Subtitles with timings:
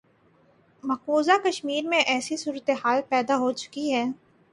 [0.83, 4.03] مقبوضہ کشمیر میں ایسی صورتحال پیدا ہو چکی ہے۔